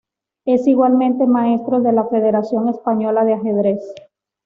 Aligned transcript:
Es 0.45 0.65
igualmente 0.65 1.27
maestro 1.27 1.79
de 1.79 1.93
la 1.93 2.07
federación 2.07 2.67
española 2.69 3.23
de 3.23 3.33
ajedrez. 3.35 3.83